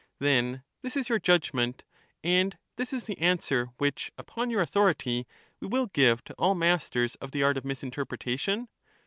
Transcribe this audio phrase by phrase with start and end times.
[0.17, 1.83] Then this is your judgment;
[2.23, 5.27] and this is the answer ^^^^^•^^ which, upon your authority,
[5.59, 8.67] we will give to all masters of the matiL ^ art of misinterpretation